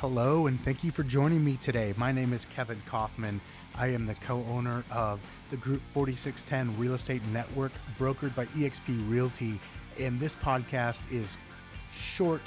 [0.00, 1.92] Hello, and thank you for joining me today.
[1.98, 3.38] My name is Kevin Kaufman.
[3.74, 8.80] I am the co owner of the Group 4610 Real Estate Network, brokered by eXp
[9.10, 9.60] Realty.
[9.98, 11.36] And this podcast is
[11.94, 12.40] short,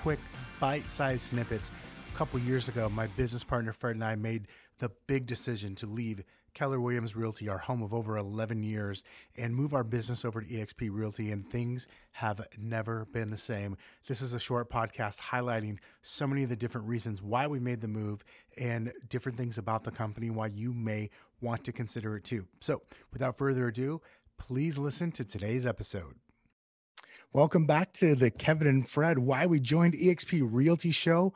[0.00, 0.20] quick,
[0.60, 1.72] bite sized snippets.
[2.14, 4.46] A couple years ago, my business partner Fred and I made
[4.78, 6.22] the big decision to leave
[6.54, 9.04] Keller Williams Realty, our home of over 11 years,
[9.36, 13.76] and move our business over to eXp Realty, and things have never been the same.
[14.08, 17.80] This is a short podcast highlighting so many of the different reasons why we made
[17.80, 18.24] the move
[18.58, 22.46] and different things about the company, why you may want to consider it too.
[22.60, 24.00] So, without further ado,
[24.38, 26.16] please listen to today's episode.
[27.32, 31.32] Welcome back to the Kevin and Fred Why We Joined eXp Realty Show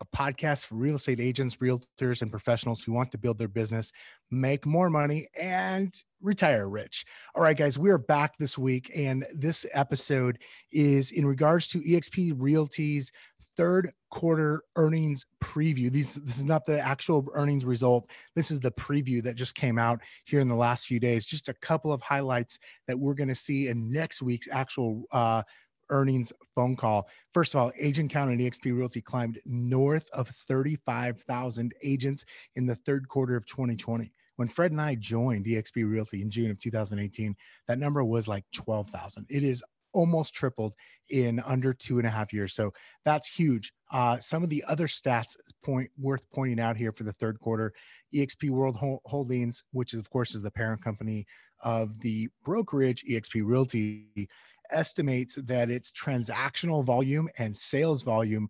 [0.00, 3.92] a podcast for real estate agents, realtors, and professionals who want to build their business,
[4.30, 7.04] make more money, and retire rich.
[7.34, 10.38] All right, guys, we are back this week, and this episode
[10.72, 13.10] is in regards to eXp Realty's
[13.56, 15.90] third quarter earnings preview.
[15.90, 18.08] These this is not the actual earnings result.
[18.36, 21.26] This is the preview that just came out here in the last few days.
[21.26, 25.42] Just a couple of highlights that we're going to see in next week's actual uh,
[25.90, 27.08] earnings phone call.
[27.32, 32.24] First of all, agent count in eXp Realty climbed north of 35,000 agents
[32.56, 34.12] in the third quarter of 2020.
[34.36, 37.34] When Fred and I joined eXp Realty in June of 2018,
[37.66, 39.26] that number was like 12,000.
[39.28, 40.74] It is almost tripled
[41.10, 42.54] in under two and a half years.
[42.54, 42.72] So
[43.04, 43.72] that's huge.
[43.92, 47.72] Uh, some of the other stats point worth pointing out here for the third quarter:
[48.14, 51.26] EXP World Holdings, which is of course is the parent company
[51.62, 54.28] of the brokerage EXP Realty,
[54.70, 58.48] estimates that its transactional volume and sales volume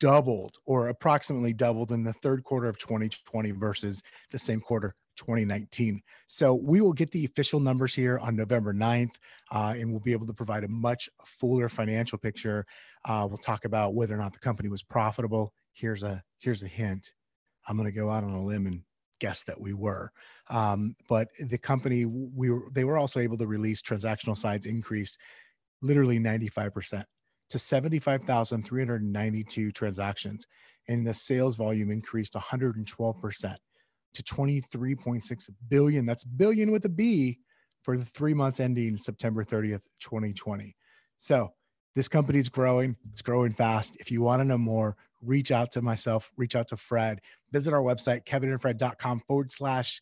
[0.00, 6.02] doubled or approximately doubled in the third quarter of 2020 versus the same quarter 2019.
[6.26, 9.14] So we will get the official numbers here on November 9th,
[9.52, 12.66] uh, and we'll be able to provide a much fuller financial picture.
[13.04, 15.52] Uh, we'll talk about whether or not the company was profitable.
[15.72, 17.12] Here's a here's a hint.
[17.68, 18.82] I'm going to go out on a limb and
[19.20, 20.10] guess that we were.
[20.48, 25.16] Um, but the company we were they were also able to release transactional sides increase
[25.82, 27.04] literally 95%
[27.50, 30.46] to 75,392 transactions
[30.88, 33.56] and the sales volume increased 112%
[34.14, 36.04] to 23.6 billion.
[36.04, 37.38] That's billion with a b
[37.82, 40.76] for the 3 months ending September 30th 2020
[41.16, 41.52] so
[41.94, 43.96] this company is growing it's growing fast.
[43.96, 47.20] If you want to know more reach out to myself reach out to fred.
[47.52, 50.00] Visit our website kevinandfred.com forward slash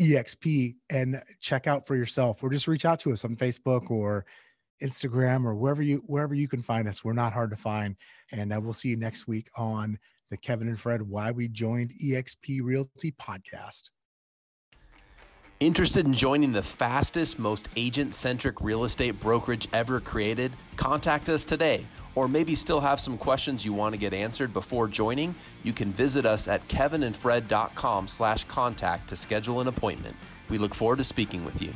[0.00, 4.26] exp and check out for yourself or just reach out to us on facebook or
[4.84, 7.96] instagram or wherever you wherever you can find us we're not hard to find
[8.32, 9.98] and uh, we'll see you next week on
[10.30, 13.90] the kevin and fred why we joined exp realty podcast
[15.60, 20.52] Interested in joining the fastest, most agent centric real estate brokerage ever created?
[20.76, 24.88] Contact us today or maybe still have some questions you want to get answered before
[24.88, 30.14] joining, you can visit us at kevinandfred.com slash contact to schedule an appointment.
[30.48, 31.74] We look forward to speaking with you.